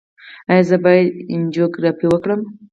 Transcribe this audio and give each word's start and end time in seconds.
ایا 0.51 0.63
زه 0.69 0.77
باید 0.83 1.07
انجیوګرافي 1.33 2.05
وکړم؟ 2.09 2.41